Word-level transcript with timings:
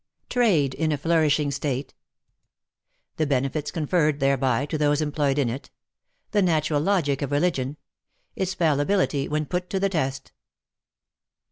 TRADE 0.29 0.73
IN 0.73 0.91
A 0.91 0.97
FLOURISHING 0.97 1.51
STATE 1.51 1.93
THE 3.17 3.27
BENEFITS 3.27 3.69
CONFERRED 3.69 4.19
THEREBY 4.19 4.65
TO 4.65 4.79
THOSE 4.79 5.03
EMPLOYED 5.03 5.37
IN 5.37 5.49
IT 5.51 5.69
THE 6.31 6.41
NATURAL 6.41 6.81
LOGIC 6.81 7.21
OF 7.21 7.31
RELIGION— 7.31 7.77
ITS 8.35 8.55
FALLIBILITY 8.55 9.27
WHEN 9.27 9.45
PUT 9.45 9.69
TO 9.69 9.79
THE 9.79 9.89
TEST. 9.89 10.31